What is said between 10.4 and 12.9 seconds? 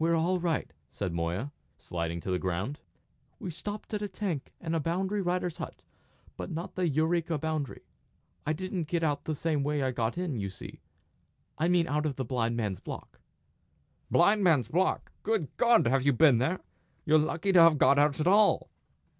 see I mean out of the Blind Man's